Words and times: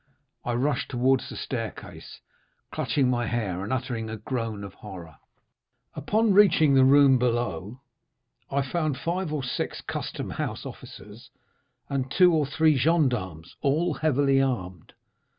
I 0.43 0.53
rushed 0.53 0.89
towards 0.89 1.29
the 1.29 1.35
staircase, 1.35 2.21
clutching 2.71 3.07
my 3.07 3.27
hair, 3.27 3.63
and 3.63 3.71
uttering 3.71 4.09
a 4.09 4.17
groan 4.17 4.63
of 4.63 4.73
horror. 4.73 5.17
"Upon 5.93 6.33
reaching 6.33 6.73
the 6.73 6.83
room 6.83 7.19
below, 7.19 7.81
I 8.49 8.63
found 8.63 8.97
five 8.97 9.31
or 9.31 9.43
six 9.43 9.79
custom 9.81 10.31
house 10.31 10.65
officers, 10.65 11.29
and 11.87 12.09
two 12.09 12.33
or 12.33 12.47
three 12.47 12.75
gendarmes—all 12.77 13.93
heavily 13.93 14.41
armed. 14.41 14.93